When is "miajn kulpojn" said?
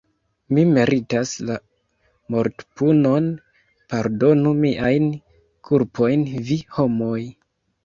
4.65-6.27